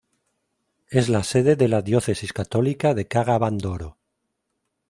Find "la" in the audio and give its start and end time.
1.09-1.21, 1.67-1.83